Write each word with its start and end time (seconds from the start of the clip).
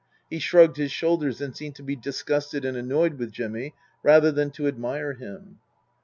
He 0.31 0.39
shrugged 0.39 0.77
his 0.77 0.91
shoulders 0.91 1.41
and 1.41 1.55
seemed 1.55 1.75
to 1.75 1.83
be 1.83 1.95
disgusted 1.95 2.65
and 2.65 2.75
annoyed 2.75 3.19
with 3.19 3.31
Jimmy 3.31 3.75
rather 4.01 4.31
than 4.31 4.49
to 4.53 4.65
admire 4.67 5.13
him. 5.13 5.59